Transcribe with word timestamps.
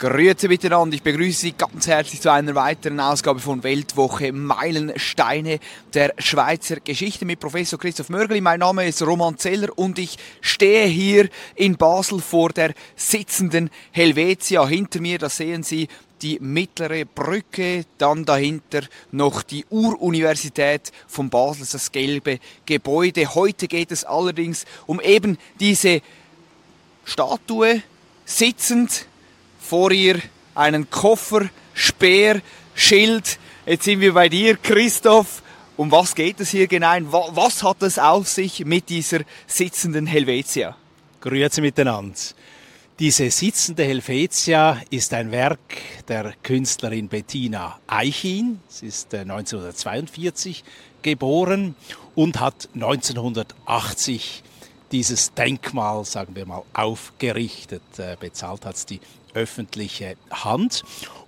Grüezi 0.00 0.48
miteinander, 0.48 0.96
ich 0.96 1.02
begrüße 1.02 1.40
Sie 1.40 1.52
ganz 1.52 1.86
herzlich 1.86 2.22
zu 2.22 2.32
einer 2.32 2.54
weiteren 2.54 2.98
Ausgabe 3.00 3.38
von 3.38 3.62
Weltwoche 3.62 4.32
Meilensteine 4.32 5.60
der 5.92 6.14
Schweizer 6.16 6.76
Geschichte 6.76 7.26
mit 7.26 7.38
Professor 7.38 7.78
Christoph 7.78 8.08
Mörgeli. 8.08 8.40
Mein 8.40 8.60
Name 8.60 8.88
ist 8.88 9.02
Roman 9.02 9.36
Zeller 9.36 9.68
und 9.76 9.98
ich 9.98 10.16
stehe 10.40 10.86
hier 10.86 11.28
in 11.54 11.76
Basel 11.76 12.20
vor 12.20 12.48
der 12.48 12.72
sitzenden 12.96 13.68
Helvetia. 13.90 14.66
Hinter 14.66 15.02
mir, 15.02 15.18
das 15.18 15.36
sehen 15.36 15.64
Sie, 15.64 15.86
die 16.22 16.38
mittlere 16.40 17.04
Brücke, 17.04 17.84
dann 17.98 18.24
dahinter 18.24 18.80
noch 19.10 19.42
die 19.42 19.66
Uruniversität 19.68 20.92
von 21.08 21.28
Basel, 21.28 21.66
das 21.70 21.92
gelbe 21.92 22.38
Gebäude. 22.64 23.34
Heute 23.34 23.68
geht 23.68 23.92
es 23.92 24.04
allerdings 24.04 24.64
um 24.86 24.98
eben 24.98 25.36
diese 25.58 26.00
Statue, 27.04 27.82
sitzend 28.24 29.04
vor 29.70 29.92
ihr 29.92 30.20
einen 30.56 30.90
Koffer, 30.90 31.48
Speer, 31.74 32.42
Schild. 32.74 33.38
Jetzt 33.66 33.84
sind 33.84 34.00
wir 34.00 34.14
bei 34.14 34.28
dir, 34.28 34.56
Christoph. 34.56 35.44
Um 35.76 35.92
was 35.92 36.12
geht 36.16 36.40
es 36.40 36.50
hier 36.50 36.66
genau? 36.66 36.96
Was 37.36 37.62
hat 37.62 37.80
es 37.84 37.96
auf 37.96 38.26
sich 38.26 38.64
mit 38.64 38.88
dieser 38.88 39.20
sitzenden 39.46 40.08
Helvetia? 40.08 40.76
Grüezi 41.20 41.60
miteinander. 41.60 42.18
Diese 42.98 43.30
sitzende 43.30 43.84
Helvetia 43.84 44.82
ist 44.90 45.14
ein 45.14 45.30
Werk 45.30 45.60
der 46.08 46.34
Künstlerin 46.42 47.06
Bettina 47.06 47.78
Eichin. 47.86 48.58
Sie 48.66 48.86
ist 48.86 49.14
1942 49.14 50.58
äh, 50.58 50.62
geboren 51.02 51.76
und 52.16 52.40
hat 52.40 52.68
1980 52.74 54.42
dieses 54.90 55.32
Denkmal, 55.34 56.04
sagen 56.04 56.34
wir 56.34 56.46
mal, 56.46 56.62
aufgerichtet. 56.72 57.82
Äh, 57.98 58.16
bezahlt 58.18 58.66
hat 58.66 58.74
es 58.74 58.86
die 58.86 59.00
öffentliche 59.34 60.16
Hand. 60.30 60.82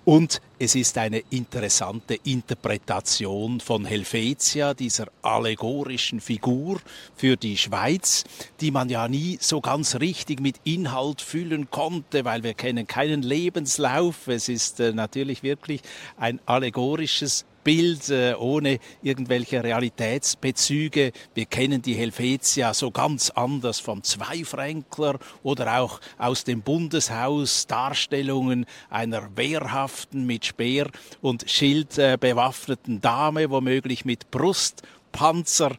Und 0.05 0.41
es 0.59 0.75
ist 0.75 0.97
eine 0.97 1.23
interessante 1.29 2.15
Interpretation 2.25 3.61
von 3.61 3.85
Helvetia, 3.85 4.73
dieser 4.73 5.07
allegorischen 5.21 6.19
Figur 6.19 6.81
für 7.15 7.37
die 7.37 7.55
Schweiz, 7.55 8.25
die 8.59 8.71
man 8.71 8.89
ja 8.89 9.07
nie 9.07 9.37
so 9.39 9.61
ganz 9.61 9.95
richtig 9.95 10.41
mit 10.41 10.57
Inhalt 10.65 11.21
füllen 11.21 11.69
konnte, 11.69 12.25
weil 12.25 12.43
wir 12.43 12.53
kennen 12.53 12.85
keinen 12.85 13.21
Lebenslauf. 13.21 14.27
Es 14.27 14.49
ist 14.49 14.81
äh, 14.81 14.91
natürlich 14.91 15.41
wirklich 15.41 15.81
ein 16.17 16.41
allegorisches 16.45 17.45
Bild 17.63 18.09
äh, 18.09 18.33
ohne 18.37 18.79
irgendwelche 19.01 19.63
Realitätsbezüge. 19.63 21.11
Wir 21.33 21.45
kennen 21.45 21.81
die 21.81 21.93
Helvetia 21.93 22.73
so 22.73 22.91
ganz 22.91 23.29
anders 23.29 23.79
vom 23.79 24.03
Zweifränkler 24.03 25.19
oder 25.43 25.79
auch 25.79 25.99
aus 26.17 26.43
dem 26.43 26.61
Bundeshaus 26.61 27.67
Darstellungen 27.67 28.65
einer 28.89 29.35
wehrhaften, 29.35 30.25
mit 30.25 30.45
Speer 30.45 30.89
und 31.21 31.49
Schild 31.49 31.97
äh, 31.97 32.17
bewaffneten 32.19 33.01
Dame, 33.01 33.49
womöglich 33.49 34.05
mit 34.05 34.31
Brustpanzer 34.31 35.71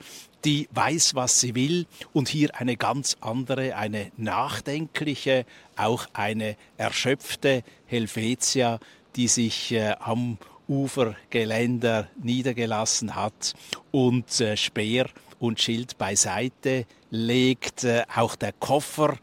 die 0.44 0.68
weiß, 0.72 1.14
was 1.14 1.40
sie 1.40 1.55
will 1.55 1.86
und 2.12 2.28
hier 2.28 2.55
eine 2.60 2.77
ganz 2.77 3.16
andere, 3.20 3.77
eine 3.77 4.12
nachdenkliche, 4.16 5.46
auch 5.77 6.06
eine 6.12 6.56
erschöpfte 6.77 7.62
Helvetia, 7.86 8.78
die 9.16 9.28
sich 9.28 9.72
äh, 9.72 9.95
am 10.01 10.39
Ufergeländer 10.69 12.08
niedergelassen 12.23 13.14
hat 13.14 13.55
und 13.91 14.41
äh, 14.41 14.57
Speer 14.57 15.07
und 15.39 15.61
Schild 15.61 15.98
beiseite 15.98 16.86
legt. 17.11 17.85
Äh, 17.85 18.05
auch 18.14 18.35
der 18.36 18.52
Koffer 18.52 19.17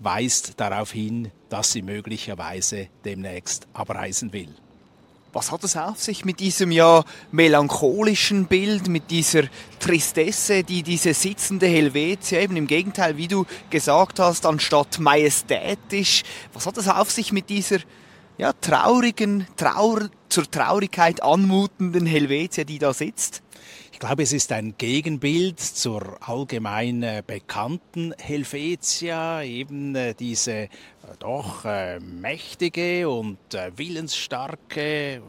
weist 0.00 0.60
darauf 0.60 0.92
hin, 0.92 1.30
dass 1.48 1.72
sie 1.72 1.82
möglicherweise 1.82 2.88
demnächst 3.04 3.66
abreisen 3.72 4.32
will. 4.32 4.54
Was 5.34 5.50
hat 5.50 5.64
es 5.64 5.78
auf 5.78 5.98
sich 5.98 6.26
mit 6.26 6.40
diesem 6.40 6.70
ja 6.72 7.04
melancholischen 7.30 8.44
Bild, 8.46 8.88
mit 8.88 9.10
dieser 9.10 9.44
Tristesse, 9.78 10.62
die 10.62 10.82
diese 10.82 11.14
sitzende 11.14 11.66
Helvetia 11.66 12.40
eben 12.40 12.56
im 12.56 12.66
Gegenteil, 12.66 13.16
wie 13.16 13.28
du 13.28 13.46
gesagt 13.70 14.18
hast, 14.18 14.44
anstatt 14.44 14.98
majestätisch, 14.98 16.22
was 16.52 16.66
hat 16.66 16.76
es 16.76 16.86
auf 16.86 17.10
sich 17.10 17.32
mit 17.32 17.48
dieser 17.48 17.78
ja, 18.36 18.52
traurigen, 18.52 19.46
Trauer, 19.56 20.10
zur 20.32 20.50
Traurigkeit 20.50 21.22
anmutenden 21.22 22.06
Helvetia, 22.06 22.64
die 22.64 22.78
da 22.78 22.94
sitzt? 22.94 23.42
Ich 23.92 23.98
glaube, 23.98 24.22
es 24.22 24.32
ist 24.32 24.50
ein 24.50 24.74
Gegenbild 24.78 25.60
zur 25.60 26.16
allgemein 26.26 27.02
äh, 27.02 27.22
bekannten 27.24 28.14
Helvetia, 28.18 29.42
eben 29.42 29.94
äh, 29.94 30.14
diese 30.14 30.52
äh, 30.52 30.68
doch 31.18 31.64
mächtige 32.00 33.10
und 33.10 33.38
willensstarke 33.76 35.20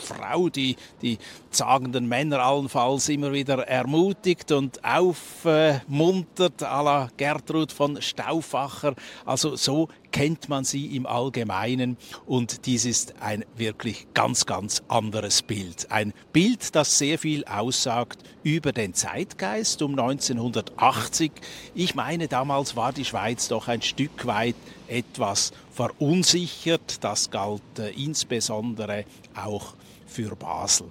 Frau, 0.00 0.48
die 0.48 0.76
die 1.02 1.18
zagenden 1.50 2.08
Männer 2.08 2.40
allenfalls 2.40 3.08
immer 3.08 3.32
wieder 3.32 3.66
ermutigt 3.68 4.52
und 4.52 4.84
aufmuntert, 4.84 6.62
à 6.62 6.82
la 6.82 7.08
Gertrud 7.16 7.72
von 7.72 8.00
Stauffacher. 8.02 8.94
Also 9.24 9.56
so 9.56 9.88
kennt 10.12 10.48
man 10.48 10.64
sie 10.64 10.96
im 10.96 11.06
Allgemeinen 11.06 11.96
und 12.26 12.66
dies 12.66 12.84
ist 12.84 13.14
ein 13.20 13.44
wirklich 13.56 14.06
ganz, 14.14 14.46
ganz 14.46 14.82
anderes 14.88 15.42
Bild. 15.42 15.90
Ein 15.90 16.12
Bild, 16.32 16.74
das 16.74 16.98
sehr 16.98 17.18
viel 17.18 17.44
aussagt 17.44 18.22
über 18.42 18.72
den 18.72 18.94
Zeitgeist 18.94 19.82
um 19.82 19.92
1980. 19.92 21.32
Ich 21.74 21.94
meine, 21.94 22.28
damals 22.28 22.76
war 22.76 22.92
die 22.92 23.04
Schweiz 23.04 23.48
doch 23.48 23.68
ein 23.68 23.82
Stück 23.82 24.26
weit 24.26 24.56
etwas 24.88 25.52
verunsichert. 25.72 27.02
Das 27.04 27.30
galt 27.30 27.62
äh, 27.78 27.90
insbesondere 27.90 29.04
auch 29.34 29.74
für 30.06 30.34
Basel. 30.36 30.88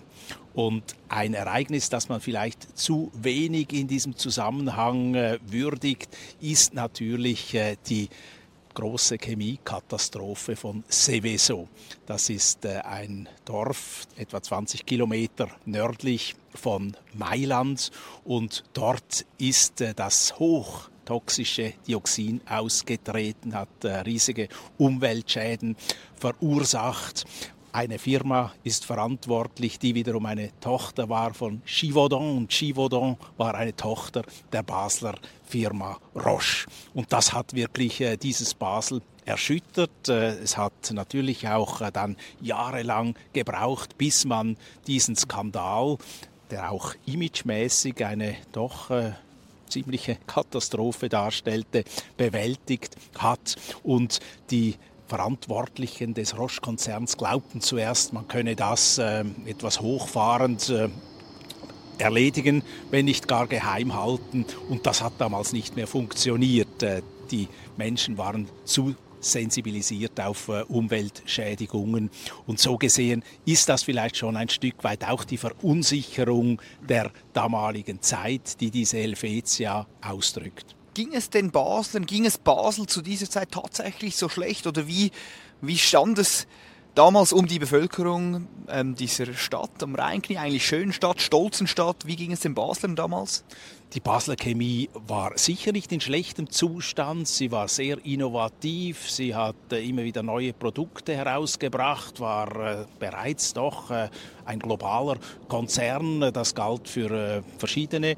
Und 0.54 0.84
ein 1.10 1.34
Ereignis, 1.34 1.90
das 1.90 2.10
man 2.10 2.22
vielleicht 2.22 2.78
zu 2.78 3.12
wenig 3.14 3.72
in 3.72 3.88
diesem 3.88 4.16
Zusammenhang 4.16 5.16
äh, 5.16 5.40
würdigt, 5.46 6.10
ist 6.42 6.74
natürlich 6.74 7.54
äh, 7.54 7.78
die 7.88 8.10
große 8.80 9.18
Chemiekatastrophe 9.18 10.56
von 10.56 10.86
Seveso. 10.88 11.68
Das 12.06 12.30
ist 12.30 12.64
äh, 12.64 12.80
ein 12.86 13.28
Dorf 13.44 14.08
etwa 14.16 14.42
20 14.42 14.86
Kilometer 14.86 15.50
nördlich 15.66 16.34
von 16.56 16.96
Mailand 17.14 17.92
und 18.24 18.64
dort 18.72 19.26
ist 19.38 19.82
äh, 19.82 19.94
das 19.94 20.40
hoch 20.40 20.90
toxische 21.04 21.74
Dioxin 21.88 22.40
ausgetreten, 22.48 23.54
hat 23.54 23.84
äh, 23.84 23.98
riesige 23.98 24.48
Umweltschäden 24.78 25.76
verursacht. 26.16 27.26
Eine 27.72 28.00
Firma 28.00 28.52
ist 28.64 28.86
verantwortlich, 28.86 29.78
die 29.78 29.94
wiederum 29.94 30.26
eine 30.26 30.50
Tochter 30.60 31.08
war 31.08 31.34
von 31.36 31.62
Givaudan 31.66 32.38
und 32.38 32.50
Givaudan 32.50 33.16
war 33.38 33.54
eine 33.54 33.76
Tochter 33.76 34.24
der 34.52 34.64
Basler 34.64 35.16
Firma 35.46 36.00
Roche. 36.16 36.68
Und 36.96 37.14
das 37.14 37.34
hat 37.34 37.54
wirklich 37.54 38.02
äh, 38.02 38.18
dieses 38.18 38.56
Basel 38.56 39.02
erschüttert. 39.26 40.10
Äh, 40.10 40.40
es 40.40 40.58
hat 40.58 40.92
natürlich 40.92 41.48
auch 41.48 41.82
äh, 41.82 41.92
dann 41.92 42.18
jahrelang 42.42 43.16
gebraucht, 43.34 43.98
bis 44.00 44.26
man 44.26 44.58
diesen 44.88 45.16
Skandal, 45.16 45.98
der 46.50 46.72
auch 46.72 46.96
imagemäßig 47.06 48.04
eine 48.04 48.36
doch 48.52 48.90
äh, 48.90 49.14
ziemliche 49.68 50.18
Katastrophe 50.26 51.08
darstellte, 51.08 51.84
bewältigt 52.18 52.96
hat 53.18 53.56
und 53.84 54.20
die 54.50 54.76
Verantwortlichen 55.10 56.14
des 56.14 56.38
Roche-Konzerns 56.38 57.18
glaubten 57.18 57.62
zuerst, 57.62 58.14
man 58.14 58.28
könne 58.28 58.56
das 58.56 59.00
äh, 59.00 59.26
etwas 59.46 59.82
hochfahrend 59.82 60.70
äh, 60.70 60.90
erledigen, 61.98 62.64
wenn 62.92 63.06
nicht 63.06 63.28
gar 63.28 63.48
geheim 63.48 63.96
halten. 63.96 64.46
Und 64.70 64.86
das 64.86 65.02
hat 65.04 65.14
damals 65.18 65.52
nicht 65.52 65.76
mehr 65.76 65.88
funktioniert. 65.88 66.84
Äh, 66.84 67.02
die 67.32 67.48
Menschen 67.76 68.18
waren 68.18 68.48
zu 68.64 68.96
sensibilisiert 69.20 70.20
auf 70.22 70.48
äh, 70.48 70.62
Umweltschädigungen. 70.64 72.10
Und 72.48 72.60
so 72.60 72.78
gesehen 72.78 73.24
ist 73.46 73.68
das 73.68 73.84
vielleicht 73.84 74.16
schon 74.16 74.38
ein 74.38 74.50
Stück 74.50 74.84
weit 74.84 75.04
auch 75.08 75.24
die 75.24 75.38
Verunsicherung 75.38 76.62
der 76.88 77.12
damaligen 77.34 78.02
Zeit, 78.02 78.62
die 78.62 78.72
diese 78.72 78.98
Helvetia 78.98 79.88
ausdrückt 80.02 80.76
ging 80.94 81.14
es 81.14 81.30
den 81.30 81.52
Baslern, 81.52 82.06
ging 82.06 82.26
es 82.26 82.38
Basel 82.38 82.86
zu 82.88 83.02
dieser 83.02 83.30
Zeit 83.30 83.52
tatsächlich 83.52 84.16
so 84.16 84.30
schlecht 84.30 84.68
oder 84.68 84.88
wie, 84.88 85.12
wie 85.62 85.78
stand 85.78 86.20
es 86.20 86.48
damals 86.96 87.34
um 87.34 87.48
die 87.48 87.60
Bevölkerung 87.60 88.48
ähm, 88.68 88.96
dieser 88.96 89.34
Stadt 89.34 89.82
am 89.84 89.96
Rheinknie, 89.96 90.38
eigentlich 90.38 90.66
schönen 90.66 90.94
Stadt, 90.94 91.22
stolzen 91.22 91.68
Stadt. 91.68 92.06
Wie 92.06 92.16
ging 92.16 92.32
es 92.32 92.42
den 92.42 92.56
Baslern 92.56 92.96
damals? 92.96 93.44
Die 93.96 94.02
Basler 94.02 94.36
Chemie 94.36 94.88
war 94.94 95.36
sicher 95.36 95.72
nicht 95.72 95.92
in 95.92 96.00
schlechtem 96.00 96.48
Zustand. 96.52 97.28
Sie 97.28 97.52
war 97.52 97.68
sehr 97.68 97.98
innovativ. 98.06 99.10
Sie 99.10 99.34
hat 99.34 99.56
äh, 99.72 99.84
immer 99.84 100.04
wieder 100.04 100.22
neue 100.22 100.54
Produkte 100.54 101.16
herausgebracht, 101.16 102.20
war 102.20 102.56
äh, 102.56 102.86
bereits 103.00 103.52
doch 103.52 103.90
äh, 103.90 104.10
ein 104.46 104.60
globaler 104.60 105.18
Konzern. 105.48 106.32
Das 106.32 106.54
galt 106.54 106.88
für 106.88 107.44
verschiedene 107.60 108.16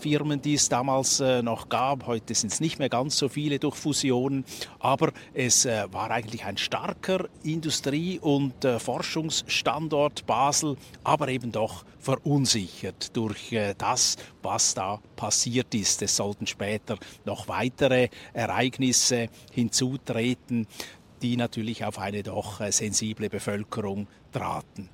Firmen, 0.00 0.40
die 0.40 0.54
es 0.54 0.68
damals 0.68 1.18
noch 1.18 1.68
gab. 1.68 2.06
Heute 2.06 2.32
sind 2.32 2.52
es 2.52 2.60
nicht 2.60 2.78
mehr 2.78 2.88
ganz 2.88 3.18
so 3.18 3.28
viele 3.28 3.58
durch 3.58 3.74
Fusionen. 3.74 4.44
Aber 4.78 5.10
es 5.32 5.64
war 5.64 6.12
eigentlich 6.12 6.44
ein 6.44 6.56
starker 6.58 7.26
Industrie- 7.42 8.20
und 8.20 8.54
Forschungsstandort 8.64 10.26
Basel, 10.26 10.76
aber 11.02 11.26
eben 11.26 11.50
doch 11.50 11.84
verunsichert 11.98 13.16
durch 13.16 13.56
das, 13.76 14.16
was 14.42 14.74
da 14.74 15.00
passiert 15.16 15.74
ist. 15.74 16.02
Es 16.02 16.16
sollten 16.16 16.46
später 16.46 16.98
noch 17.24 17.48
weitere 17.48 18.08
Ereignisse 18.32 19.28
hinzutreten, 19.52 20.66
die 21.22 21.36
natürlich 21.36 21.84
auf 21.84 21.98
eine 21.98 22.22
doch 22.22 22.60
äh, 22.60 22.70
sensible 22.70 23.30
Bevölkerung 23.30 24.06
traten. 24.32 24.88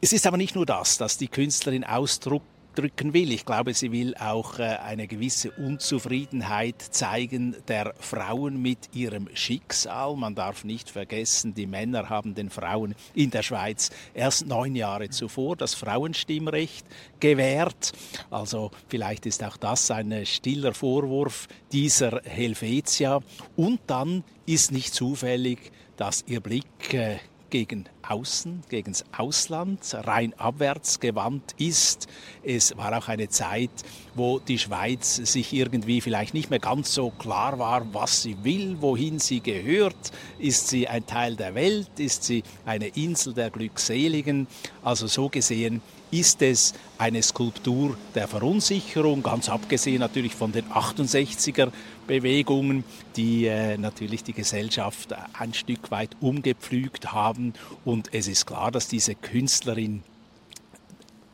Es 0.00 0.12
ist 0.12 0.26
aber 0.26 0.36
nicht 0.36 0.54
nur 0.54 0.66
das, 0.66 0.98
dass 0.98 1.18
die 1.18 1.28
Künstlerin 1.28 1.84
Ausdruck 1.84 2.42
ausdrücken 2.74 3.14
will. 3.14 3.30
Ich 3.32 3.44
glaube, 3.44 3.72
sie 3.72 3.92
will 3.92 4.16
auch 4.16 4.58
äh, 4.58 4.62
eine 4.62 5.06
gewisse 5.06 5.52
Unzufriedenheit 5.52 6.82
zeigen 6.82 7.54
der 7.68 7.94
Frauen 8.00 8.60
mit 8.60 8.90
ihrem 8.92 9.28
Schicksal. 9.34 10.16
Man 10.16 10.34
darf 10.34 10.64
nicht 10.64 10.90
vergessen, 10.90 11.54
die 11.54 11.66
Männer 11.66 12.08
haben 12.08 12.34
den 12.34 12.50
Frauen 12.50 12.96
in 13.14 13.30
der 13.30 13.42
Schweiz 13.42 13.90
erst 14.12 14.46
neun 14.46 14.74
Jahre 14.74 15.08
zuvor 15.10 15.56
das 15.56 15.74
Frauenstimmrecht 15.74 16.84
gewährt. 17.20 17.92
Also 18.30 18.72
vielleicht 18.88 19.26
ist 19.26 19.44
auch 19.44 19.56
das 19.56 19.90
ein 19.92 20.26
stiller 20.26 20.74
Vorwurf 20.74 21.46
dieser 21.70 22.22
Helvetia. 22.24 23.20
Und 23.54 23.80
dann 23.86 24.24
ist 24.46 24.72
nicht 24.72 24.94
zufällig, 24.94 25.70
dass 25.96 26.24
ihr 26.26 26.40
Blick 26.40 26.92
äh, 26.92 27.18
gegen 27.54 27.84
außen, 28.02 28.64
gegen 28.68 28.90
das 28.90 29.04
Ausland, 29.16 29.78
rein 29.92 30.34
abwärts 30.38 30.98
gewandt 30.98 31.54
ist. 31.56 32.08
Es 32.42 32.76
war 32.76 32.98
auch 32.98 33.06
eine 33.06 33.28
Zeit, 33.28 33.70
wo 34.16 34.40
die 34.40 34.58
Schweiz 34.58 35.14
sich 35.14 35.52
irgendwie 35.52 36.00
vielleicht 36.00 36.34
nicht 36.34 36.50
mehr 36.50 36.58
ganz 36.58 36.92
so 36.92 37.10
klar 37.10 37.60
war, 37.60 37.94
was 37.94 38.22
sie 38.22 38.36
will, 38.42 38.78
wohin 38.80 39.20
sie 39.20 39.38
gehört. 39.38 40.10
Ist 40.40 40.66
sie 40.66 40.88
ein 40.88 41.06
Teil 41.06 41.36
der 41.36 41.54
Welt? 41.54 41.90
Ist 41.96 42.24
sie 42.24 42.42
eine 42.66 42.88
Insel 42.88 43.34
der 43.34 43.50
Glückseligen? 43.50 44.48
Also 44.82 45.06
so 45.06 45.28
gesehen 45.28 45.80
ist 46.14 46.42
es 46.42 46.74
eine 46.96 47.22
Skulptur 47.22 47.96
der 48.14 48.28
Verunsicherung, 48.28 49.22
ganz 49.22 49.48
abgesehen 49.48 49.98
natürlich 49.98 50.34
von 50.34 50.52
den 50.52 50.64
68er 50.66 51.72
Bewegungen, 52.06 52.84
die 53.16 53.46
äh, 53.46 53.76
natürlich 53.76 54.22
die 54.22 54.32
Gesellschaft 54.32 55.12
ein 55.36 55.54
Stück 55.54 55.90
weit 55.90 56.16
umgepflügt 56.20 57.12
haben. 57.12 57.52
Und 57.84 58.14
es 58.14 58.28
ist 58.28 58.46
klar, 58.46 58.70
dass 58.70 58.86
diese 58.86 59.16
Künstlerin 59.16 60.04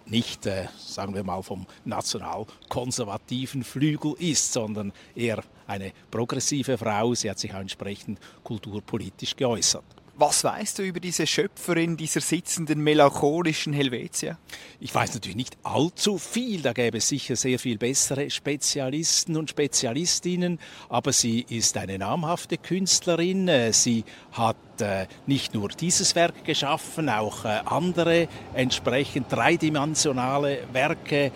nicht, 0.06 0.46
äh, 0.46 0.68
sagen 0.78 1.14
wir 1.14 1.24
mal, 1.24 1.42
vom 1.42 1.66
nationalkonservativen 1.84 3.64
Flügel 3.64 4.14
ist, 4.18 4.52
sondern 4.52 4.92
eher 5.14 5.42
eine 5.66 5.92
progressive 6.10 6.78
Frau. 6.78 7.14
Sie 7.14 7.28
hat 7.28 7.38
sich 7.38 7.52
auch 7.52 7.60
entsprechend 7.60 8.18
kulturpolitisch 8.42 9.36
geäußert. 9.36 9.84
Was 10.20 10.44
weißt 10.44 10.78
du 10.78 10.82
über 10.82 11.00
diese 11.00 11.26
Schöpferin 11.26 11.96
dieser 11.96 12.20
sitzenden 12.20 12.80
melancholischen 12.82 13.72
Helvetia? 13.72 14.38
Ich 14.78 14.94
weiß 14.94 15.14
natürlich 15.14 15.34
nicht 15.34 15.56
allzu 15.62 16.18
viel, 16.18 16.60
da 16.60 16.74
gäbe 16.74 16.98
es 16.98 17.08
sicher 17.08 17.36
sehr 17.36 17.58
viel 17.58 17.78
bessere 17.78 18.28
Spezialisten 18.28 19.38
und 19.38 19.48
Spezialistinnen, 19.48 20.58
aber 20.90 21.14
sie 21.14 21.46
ist 21.48 21.78
eine 21.78 21.96
namhafte 21.96 22.58
Künstlerin, 22.58 23.48
äh, 23.48 23.72
sie 23.72 24.04
hat 24.32 24.58
äh, 24.80 25.06
nicht 25.26 25.54
nur 25.54 25.68
dieses 25.68 26.14
Werk 26.14 26.44
geschaffen, 26.44 27.08
auch 27.08 27.44
äh, 27.44 27.60
andere 27.64 28.28
entsprechend 28.54 29.30
dreidimensionale 29.30 30.58
Werke. 30.72 31.26
Äh, 31.26 31.32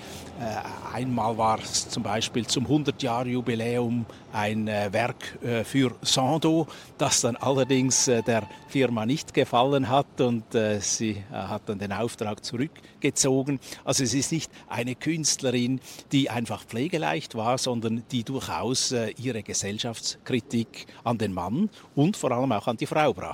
einmal 0.92 1.38
war 1.38 1.58
es 1.58 1.88
zum 1.88 2.02
Beispiel 2.02 2.46
zum 2.46 2.66
100-Jahr-Jubiläum 2.66 4.06
ein 4.32 4.68
äh, 4.68 4.92
Werk 4.92 5.38
für 5.64 5.94
Sando, 6.02 6.66
das 6.98 7.20
dann 7.20 7.36
allerdings 7.36 8.06
der 8.06 8.42
Firma 8.68 9.06
nicht 9.06 9.32
gefallen 9.32 9.88
hat 9.88 10.20
und 10.20 10.44
sie 10.80 11.22
hat 11.30 11.62
dann 11.66 11.78
den 11.78 11.92
Auftrag 11.92 12.44
zurückgezogen. 12.44 13.60
Also 13.84 14.02
es 14.02 14.14
ist 14.14 14.32
nicht 14.32 14.50
eine 14.68 14.94
Künstlerin, 14.94 15.80
die 16.12 16.30
einfach 16.30 16.64
pflegeleicht 16.64 17.34
war, 17.34 17.58
sondern 17.58 18.02
die 18.10 18.24
durchaus 18.24 18.94
ihre 19.18 19.42
Gesellschaftskritik 19.42 20.86
an 21.04 21.18
den 21.18 21.32
Mann 21.32 21.70
und 21.94 22.16
vor 22.16 22.32
allem 22.32 22.52
auch 22.52 22.66
an 22.66 22.76
die 22.76 22.86
Frau 22.86 23.12
brachte. 23.12 23.33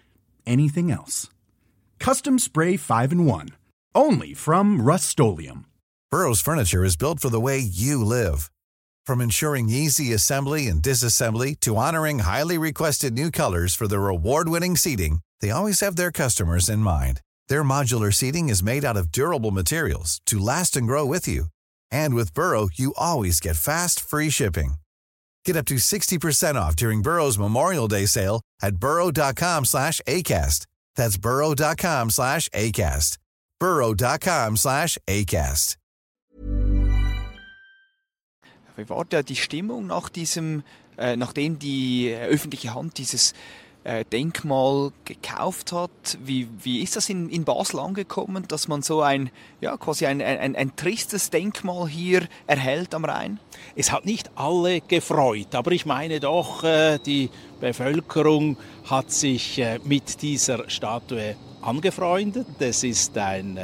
anything 0.45 0.91
else. 0.91 1.29
Custom 1.99 2.39
Spray 2.39 2.77
5 2.77 3.11
in 3.11 3.25
1. 3.25 3.49
Only 3.95 4.33
from 4.33 4.81
Rust 4.81 5.19
Burrow's 6.09 6.41
furniture 6.41 6.83
is 6.83 6.97
built 6.97 7.19
for 7.19 7.29
the 7.29 7.39
way 7.39 7.59
you 7.59 8.03
live. 8.03 8.51
From 9.05 9.21
ensuring 9.21 9.69
easy 9.69 10.11
assembly 10.13 10.67
and 10.67 10.81
disassembly 10.81 11.59
to 11.61 11.77
honoring 11.77 12.19
highly 12.19 12.57
requested 12.57 13.13
new 13.13 13.31
colors 13.31 13.73
for 13.73 13.87
their 13.87 14.07
award-winning 14.07 14.75
seating, 14.75 15.19
they 15.39 15.51
always 15.51 15.79
have 15.79 15.95
their 15.95 16.11
customers 16.11 16.67
in 16.67 16.79
mind. 16.79 17.21
Their 17.47 17.63
modular 17.63 18.13
seating 18.13 18.49
is 18.49 18.61
made 18.61 18.83
out 18.83 18.97
of 18.97 19.11
durable 19.11 19.51
materials 19.51 20.19
to 20.25 20.39
last 20.39 20.75
and 20.75 20.85
grow 20.85 21.05
with 21.05 21.27
you. 21.27 21.45
And 21.89 22.13
with 22.13 22.33
Burrow, 22.33 22.67
you 22.73 22.93
always 22.97 23.39
get 23.39 23.55
fast, 23.55 23.99
free 23.99 24.29
shipping. 24.29 24.73
Get 25.45 25.57
up 25.57 25.65
to 25.65 25.75
60% 25.75 26.55
off 26.55 26.75
during 26.75 27.01
Burrow's 27.01 27.37
Memorial 27.37 27.87
Day 27.87 28.05
sale 28.05 28.41
at 28.61 28.77
burrow.com 28.77 29.65
slash 29.65 29.99
ACAST. 30.07 30.65
That's 30.95 31.17
burrow.com 31.17 32.09
slash 32.09 32.49
ACAST. 32.49 33.17
burrow.com 33.59 34.57
slash 34.57 34.97
ACAST. 35.07 35.77
Wie 38.77 38.89
war 38.89 39.05
da 39.05 39.21
die 39.21 39.35
Stimmung 39.35 39.87
nach 39.87 40.09
diesem, 40.09 40.63
äh, 40.97 41.15
nachdem 41.15 41.59
die 41.59 42.09
äh, 42.09 42.25
öffentliche 42.27 42.73
Hand 42.73 42.97
dieses 42.97 43.33
äh, 43.83 44.05
Denkmal 44.05 44.91
gekauft 45.05 45.71
hat? 45.71 46.17
Wie, 46.23 46.47
wie 46.63 46.81
ist 46.81 46.95
das 46.95 47.09
in, 47.09 47.29
in 47.29 47.43
Basel 47.43 47.79
angekommen, 47.79 48.47
dass 48.47 48.67
man 48.67 48.81
so 48.81 49.01
ein, 49.01 49.29
ja, 49.59 49.77
quasi 49.77 50.05
ein, 50.05 50.21
ein, 50.21 50.55
ein 50.55 50.75
tristes 50.75 51.29
Denkmal 51.29 51.87
hier 51.87 52.27
erhält 52.47 52.93
am 52.93 53.05
Rhein? 53.05 53.39
Es 53.75 53.91
hat 53.91 54.05
nicht 54.05 54.29
alle 54.35 54.81
gefreut, 54.81 55.53
aber 55.55 55.71
ich 55.71 55.85
meine 55.85 56.19
doch, 56.19 56.63
äh, 56.63 56.99
die 56.99 57.29
Bevölkerung 57.59 58.57
hat 58.89 59.11
sich 59.11 59.59
äh, 59.59 59.79
mit 59.83 60.21
dieser 60.21 60.69
Statue 60.69 61.35
angefreundet. 61.61 62.47
Es 62.59 62.83
ist 62.83 63.17
ein 63.17 63.59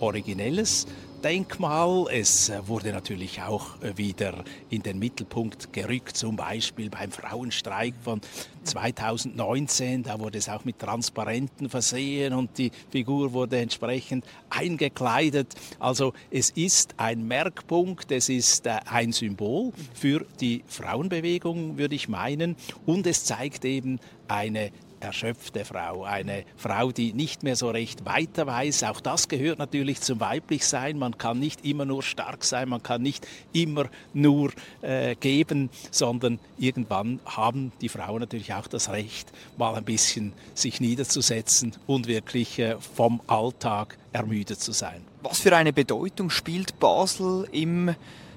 originelles 0.00 0.86
Denkmal. 1.22 2.06
Es 2.10 2.50
wurde 2.66 2.90
natürlich 2.90 3.42
auch 3.42 3.80
äh, 3.80 3.96
wieder 3.96 4.44
in 4.70 4.82
den 4.82 4.98
Mittelpunkt 4.98 5.72
gerückt, 5.72 6.16
zum 6.16 6.34
Beispiel 6.34 6.90
beim 6.90 7.12
Frauenstreik 7.12 7.94
von 8.02 8.20
2019. 8.64 10.02
Da 10.02 10.18
wurde 10.18 10.38
es 10.38 10.48
auch 10.48 10.64
mit 10.64 10.80
Transparenten 10.80 11.68
versehen 11.68 12.32
und 12.32 12.58
die 12.58 12.72
Figur 12.90 13.32
wurde 13.32 13.58
entsprechend 13.58 14.24
eingekleidet. 14.50 15.54
Also 15.78 16.12
es 16.30 16.50
ist 16.50 16.94
ein 16.96 17.28
Merkpunkt, 17.28 18.10
es 18.10 18.28
ist 18.28 18.66
äh, 18.66 18.80
ein 18.90 19.12
Symbol 19.12 19.72
für 19.94 20.26
die 20.40 20.64
Frauenbewegung, 20.66 21.78
würde 21.78 21.94
ich 21.94 22.08
meinen. 22.08 22.56
Und 22.84 23.06
es 23.06 23.24
zeigt 23.24 23.64
eben 23.64 24.00
eine 24.26 24.72
erschöpfte 25.02 25.64
Frau, 25.64 26.04
eine 26.04 26.44
Frau, 26.56 26.92
die 26.92 27.12
nicht 27.12 27.42
mehr 27.42 27.56
so 27.56 27.70
recht 27.70 28.04
weiter 28.04 28.46
weiß. 28.46 28.84
Auch 28.84 29.00
das 29.00 29.28
gehört 29.28 29.58
natürlich 29.58 30.00
zum 30.00 30.20
Weiblichsein. 30.20 30.98
Man 30.98 31.18
kann 31.18 31.38
nicht 31.38 31.64
immer 31.64 31.84
nur 31.84 32.02
stark 32.02 32.44
sein, 32.44 32.68
man 32.68 32.82
kann 32.82 33.02
nicht 33.02 33.26
immer 33.52 33.86
nur 34.14 34.52
äh, 34.80 35.14
geben, 35.16 35.70
sondern 35.90 36.38
irgendwann 36.58 37.20
haben 37.26 37.72
die 37.80 37.88
Frauen 37.88 38.20
natürlich 38.20 38.54
auch 38.54 38.66
das 38.66 38.90
Recht, 38.90 39.32
mal 39.56 39.74
ein 39.74 39.84
bisschen 39.84 40.32
sich 40.54 40.80
niederzusetzen 40.80 41.74
und 41.86 42.06
wirklich 42.06 42.58
äh, 42.58 42.76
vom 42.78 43.20
Alltag 43.26 43.98
ermüdet 44.12 44.60
zu 44.60 44.72
sein. 44.72 45.02
Was 45.22 45.40
für 45.40 45.56
eine 45.56 45.72
Bedeutung 45.72 46.30
spielt 46.30 46.78
Basel 46.78 47.48
im 47.52 47.94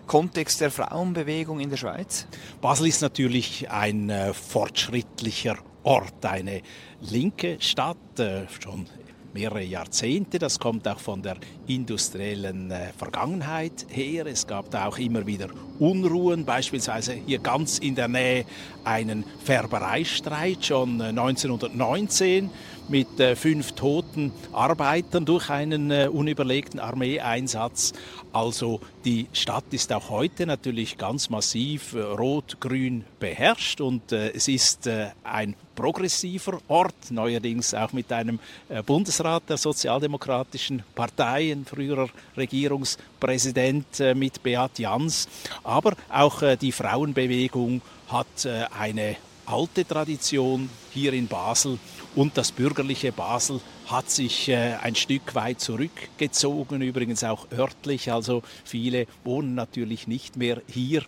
Kontext 0.08 0.62
der 0.62 0.72
Frauenbewegung 0.72 1.60
in 1.60 1.70
der 1.70 1.78
Schweiz? 1.78 2.28
Basel 2.62 2.88
ist 2.88 3.02
natürlich 3.02 3.70
ein 3.70 4.10
äh, 4.10 4.34
fortschrittlicher 4.34 5.58
Ort, 5.86 6.26
eine 6.26 6.64
linke 7.00 7.58
Stadt, 7.60 8.20
äh, 8.20 8.48
schon 8.60 8.88
mehrere 9.36 9.62
Jahrzehnte. 9.62 10.40
Das 10.40 10.58
kommt 10.58 10.88
auch 10.88 10.98
von 10.98 11.22
der 11.22 11.38
industriellen 11.68 12.72
äh, 12.72 12.92
Vergangenheit 12.98 13.86
her. 13.90 14.26
Es 14.26 14.48
gab 14.48 14.72
da 14.72 14.88
auch 14.88 14.98
immer 14.98 15.28
wieder 15.28 15.50
Unruhen, 15.78 16.44
beispielsweise 16.44 17.14
hier 17.14 17.38
ganz 17.38 17.78
in 17.78 17.94
der 17.94 18.08
Nähe 18.08 18.46
einen 18.84 19.26
Färbereistreit 19.44 20.66
schon 20.66 21.00
1919 21.00 22.46
äh, 22.46 22.50
mit 22.88 23.08
fünf 23.36 23.74
toten 23.74 24.32
Arbeitern 24.54 25.26
durch 25.26 25.50
einen 25.50 25.92
unüberlegten 25.92 26.80
Armeeeinsatz. 26.80 27.94
Also 28.32 28.80
die 29.04 29.28
Stadt 29.34 29.66
ist 29.72 29.92
auch 29.92 30.10
heute 30.10 30.46
natürlich 30.46 30.98
ganz 31.00 31.32
massiv 31.32 31.96
rot-grün 31.96 33.04
beherrscht 33.20 33.82
und 33.82 34.12
es 34.12 34.48
ist 34.48 34.88
ein 35.24 35.56
progressiver 35.76 36.60
Ort, 36.68 37.12
neuerdings 37.12 37.74
auch 37.74 37.92
mit 37.94 38.12
einem 38.12 38.40
äh, 38.70 38.82
Bundesrat 38.82 39.44
der 39.50 39.58
Sozialdemokratischen 39.58 40.84
Partei, 40.96 41.52
ein 41.52 41.66
früherer 41.66 42.10
Regierungspräsident 42.38 44.00
mit 44.16 44.42
Beat 44.42 44.80
Jans. 44.80 45.28
Aber 45.64 45.96
auch 46.10 46.42
die 46.56 46.72
Frauenbewegung 46.72 47.82
hat 48.08 48.48
eine 48.80 49.18
alte 49.46 49.86
Tradition 49.86 50.70
hier 50.92 51.14
in 51.14 51.28
Basel 51.28 51.78
und 52.16 52.38
das 52.38 52.52
bürgerliche 52.52 53.12
Basel 53.12 53.62
hat 53.88 54.10
sich 54.10 54.50
äh, 54.50 54.76
ein 54.82 54.96
Stück 54.96 55.36
weit 55.36 55.60
zurückgezogen, 55.60 56.82
übrigens 56.82 57.24
auch 57.24 57.48
örtlich. 57.52 58.12
Also 58.12 58.42
viele 58.64 59.08
wohnen 59.24 59.56
natürlich 59.56 60.08
nicht 60.08 60.38
mehr 60.38 60.62
hier. 60.68 61.04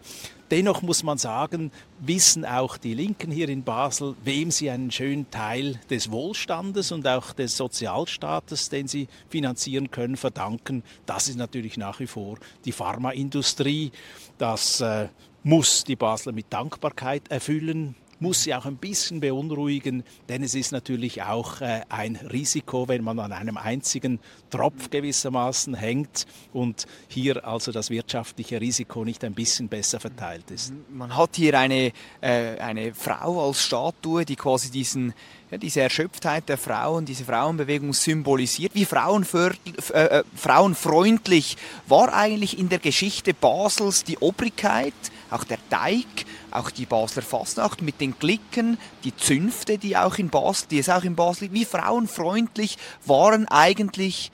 Dennoch 0.50 0.82
muss 0.82 1.04
man 1.04 1.18
sagen, 1.18 1.72
wissen 2.00 2.46
auch 2.46 2.78
die 2.78 2.94
Linken 2.94 3.32
hier 3.32 3.50
in 3.50 3.64
Basel, 3.64 4.16
wem 4.24 4.50
sie 4.50 4.70
einen 4.70 4.92
schönen 4.92 5.30
Teil 5.30 5.80
des 5.90 6.10
Wohlstandes 6.10 6.94
und 6.94 7.06
auch 7.06 7.34
des 7.34 7.58
Sozialstaates, 7.58 8.70
den 8.70 8.88
sie 8.88 9.10
finanzieren 9.28 9.92
können, 9.92 10.16
verdanken. 10.16 10.84
Das 11.06 11.28
ist 11.28 11.38
natürlich 11.38 11.76
nach 11.76 12.00
wie 12.00 12.08
vor 12.08 12.38
die 12.64 12.72
Pharmaindustrie. 12.72 13.92
Das 14.38 14.80
äh, 14.80 15.10
muss 15.44 15.84
die 15.84 15.98
Basler 15.98 16.32
mit 16.32 16.46
Dankbarkeit 16.50 17.30
erfüllen 17.30 17.96
muss 18.20 18.44
sie 18.44 18.54
auch 18.54 18.66
ein 18.66 18.78
bisschen 18.78 19.20
beunruhigen, 19.20 20.04
denn 20.30 20.44
es 20.44 20.56
ist 20.56 20.72
natürlich 20.72 21.24
auch 21.24 21.62
äh, 21.62 21.82
ein 21.90 22.16
Risiko, 22.16 22.88
wenn 22.88 23.04
man 23.04 23.20
an 23.20 23.34
einem 23.34 23.58
einzigen 23.58 24.20
Tropf 24.50 24.90
gewissermaßen 24.90 25.76
hängt 25.76 26.26
und 26.54 26.86
hier 27.08 27.46
also 27.46 27.72
das 27.72 27.90
wirtschaftliche 27.90 28.60
Risiko 28.62 29.04
nicht 29.06 29.24
ein 29.24 29.34
bisschen 29.34 29.68
besser 29.68 30.00
verteilt 30.00 30.50
ist. 30.52 30.74
Man 30.90 31.16
hat 31.16 31.36
hier 31.36 31.58
eine, 31.60 31.92
äh, 32.22 32.58
eine 32.60 32.94
Frau 32.94 33.48
als 33.48 33.64
Statue, 33.64 34.26
die 34.26 34.36
quasi 34.36 34.72
diesen 34.72 35.14
ja, 35.50 35.58
diese 35.58 35.82
Erschöpftheit 35.82 36.50
der 36.50 36.58
Frauen, 36.58 37.06
diese 37.06 37.24
Frauenbewegung 37.24 37.94
symbolisiert. 37.94 38.74
Wie 38.76 38.84
äh, 38.84 39.48
äh, 39.94 40.24
frauenfreundlich 40.36 41.58
war 41.88 42.14
eigentlich 42.14 42.60
in 42.60 42.70
der 42.70 42.80
Geschichte 42.80 43.34
Basels 43.34 44.04
die 44.04 44.18
Obrigkeit, 44.18 44.94
auch 45.30 45.44
der 45.44 45.58
Teig, 45.70 46.06
auch 46.52 46.70
die 46.70 46.86
Basler 46.86 47.22
Fastnacht 47.22 47.82
mit 47.82 48.02
den 48.02 48.18
Glicken, 48.18 48.78
die 49.04 49.16
Zünfte, 49.16 49.78
die 49.78 49.98
auch 49.98 50.18
in 50.18 50.30
Basel, 50.30 50.68
die 50.70 50.80
es 50.80 50.90
auch 50.90 51.04
in 51.04 51.16
Basel, 51.16 51.52
wie 51.52 51.66
frauenfreundlich 51.66 52.78
waren 53.06 53.48
eigentlich 53.48 54.32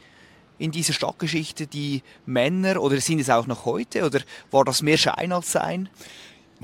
in 0.57 0.71
dieser 0.71 0.93
Stadtgeschichte 0.93 1.67
die 1.67 2.03
Männer 2.25 2.81
oder 2.81 2.99
sind 3.01 3.19
es 3.19 3.29
auch 3.29 3.47
noch 3.47 3.65
heute 3.65 4.05
oder 4.05 4.21
war 4.51 4.63
das 4.63 4.81
mehr 4.81 4.97
Schein 4.97 5.31
als 5.31 5.51
Sein? 5.51 5.89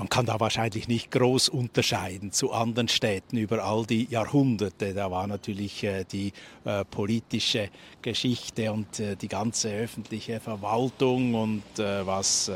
Man 0.00 0.08
kann 0.08 0.24
da 0.24 0.40
wahrscheinlich 0.40 0.88
nicht 0.88 1.10
groß 1.10 1.50
unterscheiden 1.50 2.32
zu 2.32 2.52
anderen 2.52 2.88
Städten 2.88 3.36
über 3.36 3.62
all 3.62 3.84
die 3.84 4.06
Jahrhunderte. 4.08 4.94
Da 4.94 5.10
war 5.10 5.26
natürlich 5.26 5.84
äh, 5.84 6.04
die 6.10 6.32
äh, 6.64 6.86
politische 6.86 7.68
Geschichte 8.00 8.72
und 8.72 8.98
äh, 8.98 9.16
die 9.16 9.28
ganze 9.28 9.70
öffentliche 9.70 10.40
Verwaltung 10.40 11.34
und 11.34 11.62
was 11.76 12.50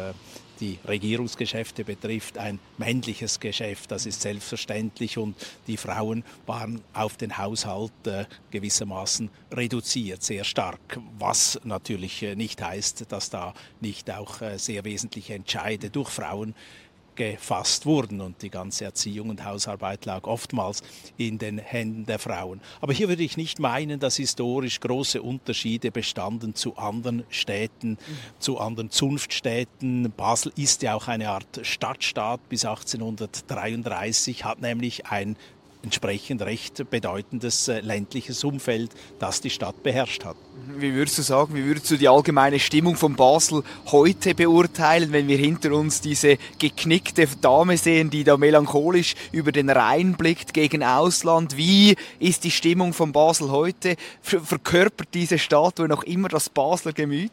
die 0.60 0.78
Regierungsgeschäfte 0.86 1.84
betrifft, 1.84 2.38
ein 2.38 2.58
männliches 2.78 3.40
Geschäft. 3.40 3.90
Das 3.90 4.06
ist 4.06 4.22
selbstverständlich 4.22 5.18
und 5.18 5.34
die 5.66 5.76
Frauen 5.76 6.24
waren 6.46 6.80
auf 6.92 7.16
den 7.16 7.38
Haushalt 7.38 7.92
äh, 8.06 8.24
gewissermaßen 8.50 9.30
reduziert, 9.52 10.22
sehr 10.22 10.44
stark. 10.44 10.98
Was 11.18 11.60
natürlich 11.64 12.22
äh, 12.22 12.36
nicht 12.36 12.62
heißt, 12.62 13.06
dass 13.10 13.30
da 13.30 13.54
nicht 13.80 14.10
auch 14.10 14.40
äh, 14.40 14.58
sehr 14.58 14.84
wesentliche 14.84 15.34
Entscheide 15.34 15.90
durch 15.90 16.10
Frauen 16.10 16.54
gefasst 17.16 17.86
wurden 17.86 18.20
und 18.20 18.42
die 18.42 18.50
ganze 18.50 18.84
Erziehung 18.84 19.30
und 19.30 19.44
Hausarbeit 19.44 20.04
lag 20.04 20.24
oftmals 20.24 20.82
in 21.16 21.38
den 21.38 21.58
Händen 21.58 22.06
der 22.06 22.18
Frauen. 22.18 22.60
Aber 22.80 22.92
hier 22.92 23.08
würde 23.08 23.22
ich 23.22 23.36
nicht 23.36 23.58
meinen, 23.58 24.00
dass 24.00 24.16
historisch 24.16 24.80
große 24.80 25.22
Unterschiede 25.22 25.90
bestanden 25.90 26.54
zu 26.54 26.76
anderen 26.76 27.24
Städten, 27.28 27.90
mhm. 27.90 27.98
zu 28.38 28.58
anderen 28.58 28.90
Zunftstädten. 28.90 30.12
Basel 30.16 30.52
ist 30.56 30.82
ja 30.82 30.94
auch 30.94 31.08
eine 31.08 31.30
Art 31.30 31.60
Stadtstaat 31.62 32.48
bis 32.48 32.64
1833, 32.64 34.44
hat 34.44 34.60
nämlich 34.60 35.06
ein 35.06 35.36
entsprechend 35.84 36.42
recht 36.42 36.90
bedeutendes 36.90 37.68
äh, 37.68 37.80
ländliches 37.80 38.42
Umfeld, 38.42 38.90
das 39.18 39.40
die 39.40 39.50
Stadt 39.50 39.82
beherrscht 39.82 40.24
hat. 40.24 40.36
Wie 40.76 40.94
würdest 40.94 41.18
du 41.18 41.22
sagen, 41.22 41.54
wie 41.54 41.64
würdest 41.64 41.90
du 41.90 41.96
die 41.96 42.08
allgemeine 42.08 42.58
Stimmung 42.58 42.96
von 42.96 43.14
Basel 43.14 43.62
heute 43.86 44.34
beurteilen, 44.34 45.12
wenn 45.12 45.28
wir 45.28 45.36
hinter 45.36 45.72
uns 45.72 46.00
diese 46.00 46.38
geknickte 46.58 47.28
Dame 47.40 47.76
sehen, 47.76 48.10
die 48.10 48.24
da 48.24 48.36
melancholisch 48.36 49.14
über 49.30 49.52
den 49.52 49.70
Rhein 49.70 50.14
blickt 50.14 50.54
gegen 50.54 50.82
Ausland? 50.82 51.56
Wie 51.56 51.94
ist 52.18 52.44
die 52.44 52.50
Stimmung 52.50 52.92
von 52.92 53.12
Basel 53.12 53.50
heute? 53.50 53.96
Verkörpert 54.22 55.08
diese 55.14 55.38
Statue 55.38 55.86
noch 55.86 56.02
immer 56.04 56.28
das 56.28 56.48
Basler 56.48 56.92
Gemüt? 56.92 57.32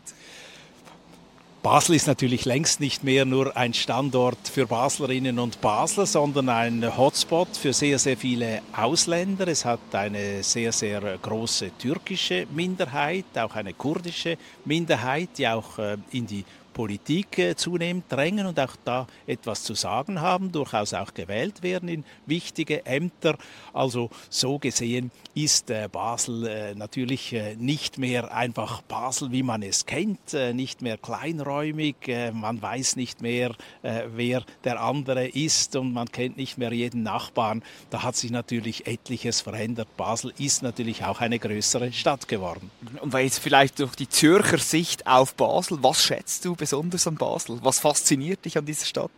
Basel 1.63 1.94
ist 1.94 2.08
natürlich 2.08 2.46
längst 2.46 2.80
nicht 2.80 3.03
mehr 3.03 3.24
nur 3.24 3.56
ein 3.56 3.75
Standort 3.75 4.48
für 4.51 4.65
Baslerinnen 4.65 5.38
und 5.38 5.62
Basler, 5.62 6.08
sondern 6.08 6.50
ein 6.50 6.98
Hotspot 6.98 7.56
für 7.56 7.72
sehr, 7.72 8.00
sehr 8.00 8.18
viele 8.18 8.63
Ausländer. 8.75 9.48
Es 9.48 9.63
hat 9.63 9.80
eine 9.91 10.41
sehr, 10.41 10.72
sehr 10.72 11.20
große 11.22 11.77
türkische 11.77 12.48
Minderheit, 12.50 13.25
auch 13.36 13.53
eine 13.53 13.74
kurdische 13.74 14.39
Minderheit, 14.65 15.30
die 15.38 15.48
auch 15.48 15.77
äh, 15.77 15.98
in 16.10 16.25
die 16.25 16.46
Politik 16.74 17.38
äh, 17.38 17.56
zunehmend 17.56 18.06
drängen 18.10 18.46
und 18.46 18.60
auch 18.60 18.75
da 18.84 19.08
etwas 19.28 19.63
zu 19.63 19.74
sagen 19.74 20.22
haben, 20.22 20.51
durchaus 20.51 20.94
auch 20.94 21.13
gewählt 21.13 21.63
werden 21.63 21.90
in 21.90 22.04
wichtige 22.25 22.86
Ämter. 22.86 23.38
Also 23.74 24.10
so 24.30 24.58
gesehen 24.60 25.12
ist 25.34 25.70
äh, 25.70 25.88
Basel 25.92 26.48
äh, 26.48 26.75
natürlich 26.75 27.36
nicht 27.58 27.98
mehr 27.98 28.34
einfach 28.34 28.82
Basel, 28.82 29.32
wie 29.32 29.44
man 29.44 29.62
es 29.63 29.86
kennt, 29.86 30.34
nicht 30.54 30.82
mehr 30.82 30.98
kleinräumig, 30.98 31.96
man 32.34 32.62
weiß 32.62 32.96
nicht 32.96 33.22
mehr, 33.22 33.54
wer 33.82 34.44
der 34.63 34.82
andere 34.82 35.28
ist 35.28 35.75
und 35.75 35.94
man 35.94 36.12
kennt 36.12 36.38
nicht 36.38 36.58
mehr 36.58 36.74
jeden 36.74 37.04
Nachbarn. 37.04 37.63
Da 37.90 38.04
hat 38.04 38.16
sich 38.16 38.32
natürlich 38.32 38.88
etliches 38.88 39.42
verändert. 39.42 39.88
Basel 39.98 40.34
ist 40.38 40.63
natürlich 40.63 41.04
auch 41.04 41.22
eine 41.22 41.40
größere 41.40 41.92
Stadt 41.94 42.28
geworden. 42.28 42.72
Und 43.01 43.13
weil 43.13 43.25
jetzt 43.25 43.40
vielleicht 43.40 43.80
durch 43.80 43.96
die 43.96 44.10
Zürcher 44.10 44.58
Sicht 44.58 45.08
auf 45.08 45.36
Basel, 45.36 45.80
was 45.82 46.04
schätzt 46.04 46.46
du 46.46 46.56
besonders 46.62 47.08
an 47.08 47.15
Basel? 47.15 47.58
Was 47.63 47.80
fasziniert 47.80 48.46
dich 48.46 48.56
an 48.56 48.65
dieser 48.68 48.86
Stadt? 48.86 49.12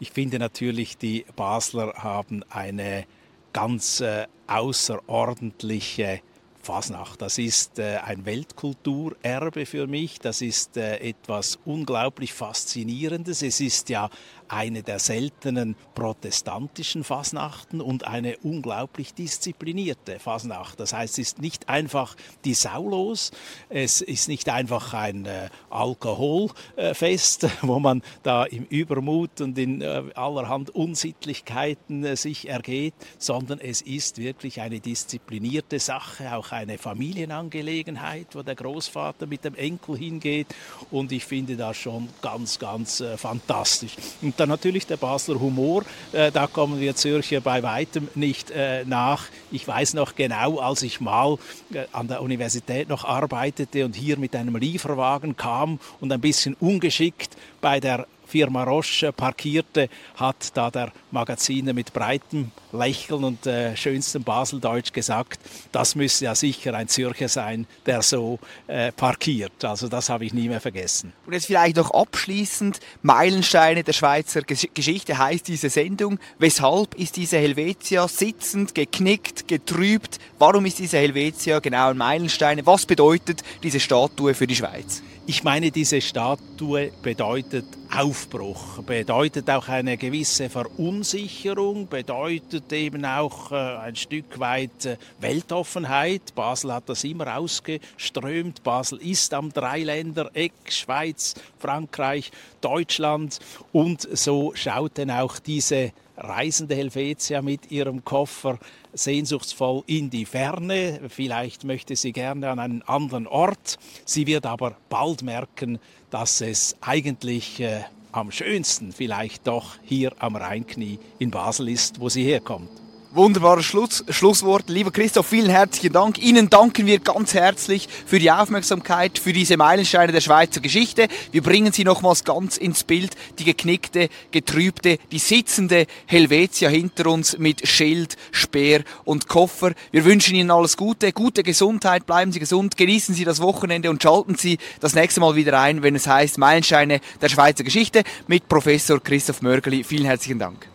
Ich 0.00 0.10
finde 0.10 0.40
natürlich, 0.40 0.98
die 0.98 1.24
Basler 1.36 1.94
haben 1.94 2.42
eine 2.50 3.06
ganz 3.52 4.00
äh, 4.00 4.26
außerordentliche 4.48 6.20
Fasnacht. 6.60 7.22
Das 7.22 7.38
ist 7.38 7.78
äh, 7.78 7.98
ein 7.98 8.26
Weltkulturerbe 8.26 9.66
für 9.66 9.86
mich. 9.86 10.18
Das 10.18 10.40
ist 10.40 10.76
äh, 10.76 10.96
etwas 10.96 11.60
unglaublich 11.64 12.32
Faszinierendes. 12.32 13.42
Es 13.42 13.60
ist 13.60 13.88
ja 13.88 14.10
eine 14.54 14.82
der 14.82 15.00
seltenen 15.00 15.74
protestantischen 15.94 17.02
Fasnachten 17.02 17.80
und 17.80 18.06
eine 18.06 18.36
unglaublich 18.38 19.12
disziplinierte 19.12 20.20
Fasnacht. 20.20 20.78
Das 20.78 20.92
heißt, 20.92 21.18
es 21.18 21.28
ist 21.28 21.40
nicht 21.40 21.68
einfach 21.68 22.16
die 22.44 22.54
Sau 22.54 22.88
los, 22.88 23.32
es 23.68 24.00
ist 24.00 24.28
nicht 24.28 24.48
einfach 24.48 24.94
ein 24.94 25.26
äh, 25.26 25.48
Alkoholfest, 25.70 27.48
wo 27.62 27.80
man 27.80 28.02
da 28.22 28.44
im 28.44 28.64
Übermut 28.64 29.40
und 29.40 29.58
in 29.58 29.80
äh, 29.80 30.02
allerhand 30.14 30.70
Unsittlichkeiten 30.70 32.04
äh, 32.04 32.16
sich 32.16 32.48
ergeht, 32.48 32.94
sondern 33.18 33.58
es 33.58 33.82
ist 33.82 34.18
wirklich 34.18 34.60
eine 34.60 34.78
disziplinierte 34.78 35.80
Sache, 35.80 36.34
auch 36.36 36.52
eine 36.52 36.78
Familienangelegenheit, 36.78 38.28
wo 38.34 38.42
der 38.42 38.54
Großvater 38.54 39.26
mit 39.26 39.44
dem 39.44 39.56
Enkel 39.56 39.96
hingeht 39.96 40.46
und 40.92 41.10
ich 41.10 41.24
finde 41.24 41.56
das 41.56 41.76
schon 41.76 42.08
ganz, 42.22 42.58
ganz 42.58 43.00
äh, 43.00 43.16
fantastisch. 43.16 43.96
Und 44.22 44.38
dann 44.44 44.50
natürlich 44.50 44.86
der 44.86 44.98
Basler 44.98 45.40
Humor, 45.40 45.84
äh, 46.12 46.30
da 46.30 46.46
kommen 46.46 46.78
wir 46.78 46.94
Zürcher 46.94 47.40
bei 47.40 47.62
weitem 47.62 48.08
nicht 48.14 48.50
äh, 48.50 48.84
nach. 48.84 49.24
Ich 49.50 49.66
weiß 49.66 49.94
noch 49.94 50.14
genau, 50.16 50.58
als 50.58 50.82
ich 50.82 51.00
mal 51.00 51.38
äh, 51.72 51.84
an 51.92 52.08
der 52.08 52.20
Universität 52.20 52.90
noch 52.90 53.06
arbeitete 53.06 53.86
und 53.86 53.96
hier 53.96 54.18
mit 54.18 54.36
einem 54.36 54.56
Lieferwagen 54.56 55.34
kam 55.36 55.78
und 56.00 56.12
ein 56.12 56.20
bisschen 56.20 56.54
ungeschickt 56.60 57.38
bei 57.62 57.80
der 57.80 58.06
Firma 58.26 58.64
Roche 58.64 59.12
parkierte, 59.12 59.88
hat 60.16 60.56
da 60.56 60.70
der 60.70 60.92
Magaziner 61.10 61.72
mit 61.72 61.92
breitem 61.92 62.50
Lächeln 62.72 63.24
und 63.24 63.46
äh, 63.46 63.76
schönstem 63.76 64.24
Baseldeutsch 64.24 64.92
gesagt, 64.92 65.40
das 65.72 65.94
müsse 65.94 66.24
ja 66.24 66.34
sicher 66.34 66.74
ein 66.74 66.88
Zürcher 66.88 67.28
sein, 67.28 67.66
der 67.86 68.02
so 68.02 68.38
äh, 68.66 68.92
parkiert. 68.92 69.64
Also 69.64 69.88
das 69.88 70.08
habe 70.08 70.24
ich 70.24 70.34
nie 70.34 70.48
mehr 70.48 70.60
vergessen. 70.60 71.12
Und 71.26 71.32
jetzt 71.32 71.46
vielleicht 71.46 71.76
noch 71.76 71.92
abschließend, 71.92 72.80
Meilensteine 73.02 73.84
der 73.84 73.92
Schweizer 73.92 74.42
Geschichte 74.42 75.18
heißt 75.18 75.46
diese 75.48 75.70
Sendung. 75.70 76.18
Weshalb 76.38 76.94
ist 76.94 77.16
diese 77.16 77.38
Helvetia 77.38 78.08
sitzend, 78.08 78.74
geknickt, 78.74 79.48
getrübt? 79.48 80.18
Warum 80.38 80.66
ist 80.66 80.78
diese 80.78 80.98
Helvetia 80.98 81.60
genau 81.60 81.90
ein 81.90 81.96
Meilenstein? 81.96 82.64
Was 82.66 82.86
bedeutet 82.86 83.42
diese 83.62 83.80
Statue 83.80 84.34
für 84.34 84.46
die 84.46 84.56
Schweiz? 84.56 85.02
Ich 85.26 85.42
meine, 85.42 85.70
diese 85.70 86.02
Statue 86.02 86.90
bedeutet 87.00 87.64
Aufbruch, 87.90 88.82
bedeutet 88.82 89.48
auch 89.48 89.68
eine 89.68 89.96
gewisse 89.96 90.50
Verunsicherung, 90.50 91.88
bedeutet 91.88 92.70
eben 92.74 93.06
auch 93.06 93.50
äh, 93.50 93.54
ein 93.54 93.96
Stück 93.96 94.38
weit 94.38 94.84
äh, 94.84 94.98
Weltoffenheit. 95.20 96.34
Basel 96.34 96.74
hat 96.74 96.90
das 96.90 97.04
immer 97.04 97.38
ausgeströmt. 97.38 98.62
Basel 98.62 99.00
ist 99.00 99.32
am 99.32 99.50
Dreiländereck, 99.50 100.52
Schweiz, 100.68 101.34
Frankreich, 101.58 102.30
Deutschland. 102.60 103.38
Und 103.72 104.06
so 104.12 104.52
schaut 104.54 104.98
denn 104.98 105.10
auch 105.10 105.38
diese 105.38 105.92
reisende 106.16 106.74
Helvetia 106.74 107.42
mit 107.42 107.70
ihrem 107.70 108.04
Koffer 108.04 108.58
sehnsuchtsvoll 108.92 109.82
in 109.86 110.10
die 110.10 110.24
Ferne. 110.24 111.00
Vielleicht 111.08 111.64
möchte 111.64 111.96
sie 111.96 112.12
gerne 112.12 112.50
an 112.50 112.58
einen 112.58 112.82
anderen 112.82 113.26
Ort. 113.26 113.78
Sie 114.04 114.26
wird 114.26 114.46
aber 114.46 114.76
bald 114.88 115.22
merken, 115.22 115.78
dass 116.10 116.40
es 116.40 116.76
eigentlich 116.80 117.60
äh, 117.60 117.82
am 118.12 118.30
schönsten 118.30 118.92
vielleicht 118.92 119.46
doch 119.46 119.76
hier 119.82 120.12
am 120.18 120.36
Rheinknie 120.36 120.98
in 121.18 121.30
Basel 121.30 121.68
ist, 121.68 122.00
wo 122.00 122.08
sie 122.08 122.24
herkommt. 122.24 122.83
Wunderbares 123.14 123.64
Schluss, 123.64 124.04
Schlusswort. 124.08 124.68
Lieber 124.68 124.90
Christoph, 124.90 125.28
vielen 125.28 125.48
herzlichen 125.48 125.92
Dank. 125.92 126.18
Ihnen 126.20 126.50
danken 126.50 126.84
wir 126.84 126.98
ganz 126.98 127.32
herzlich 127.32 127.88
für 128.06 128.18
die 128.18 128.32
Aufmerksamkeit, 128.32 129.20
für 129.20 129.32
diese 129.32 129.56
Meilensteine 129.56 130.10
der 130.10 130.20
Schweizer 130.20 130.60
Geschichte. 130.60 131.06
Wir 131.30 131.40
bringen 131.40 131.72
Sie 131.72 131.84
nochmals 131.84 132.24
ganz 132.24 132.56
ins 132.56 132.82
Bild. 132.82 133.12
Die 133.38 133.44
geknickte, 133.44 134.08
getrübte, 134.32 134.98
die 135.12 135.20
sitzende 135.20 135.86
Helvetia 136.06 136.68
hinter 136.68 137.06
uns 137.06 137.38
mit 137.38 137.68
Schild, 137.68 138.16
Speer 138.32 138.82
und 139.04 139.28
Koffer. 139.28 139.74
Wir 139.92 140.04
wünschen 140.04 140.34
Ihnen 140.34 140.50
alles 140.50 140.76
Gute, 140.76 141.12
gute 141.12 141.44
Gesundheit, 141.44 142.06
bleiben 142.06 142.32
Sie 142.32 142.40
gesund, 142.40 142.76
genießen 142.76 143.14
Sie 143.14 143.24
das 143.24 143.40
Wochenende 143.40 143.90
und 143.90 144.02
schalten 144.02 144.34
Sie 144.34 144.58
das 144.80 144.96
nächste 144.96 145.20
Mal 145.20 145.36
wieder 145.36 145.60
ein, 145.60 145.84
wenn 145.84 145.94
es 145.94 146.08
heißt 146.08 146.36
Meilensteine 146.38 147.00
der 147.22 147.28
Schweizer 147.28 147.62
Geschichte 147.62 148.02
mit 148.26 148.48
Professor 148.48 148.98
Christoph 148.98 149.40
Mörgeli. 149.40 149.84
Vielen 149.84 150.04
herzlichen 150.04 150.40
Dank. 150.40 150.73